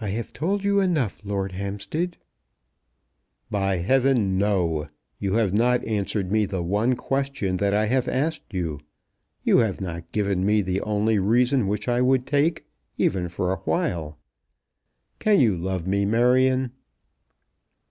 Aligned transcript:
"I 0.00 0.08
have 0.08 0.32
told 0.32 0.64
you 0.64 0.80
enough, 0.80 1.22
Lord 1.22 1.52
Hampstead." 1.52 2.16
"By 3.50 3.76
heavens, 3.76 4.20
no! 4.20 4.88
You 5.18 5.34
have 5.34 5.52
not 5.52 5.84
answered 5.84 6.32
me 6.32 6.46
the 6.46 6.62
one 6.62 6.96
question 6.96 7.58
that 7.58 7.74
I 7.74 7.88
have 7.88 8.08
asked 8.08 8.54
you. 8.54 8.80
You 9.44 9.58
have 9.58 9.82
not 9.82 10.12
given 10.12 10.46
me 10.46 10.62
the 10.62 10.80
only 10.80 11.18
reason 11.18 11.66
which 11.68 11.88
I 11.88 12.00
would 12.00 12.26
take, 12.26 12.64
even 12.96 13.28
for 13.28 13.52
a 13.52 13.58
while. 13.68 14.18
Can 15.18 15.40
you 15.40 15.58
love 15.58 15.86
me, 15.86 16.06
Marion?" 16.06 16.72